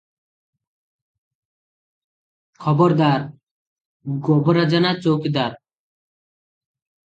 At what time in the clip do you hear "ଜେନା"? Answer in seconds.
4.75-4.97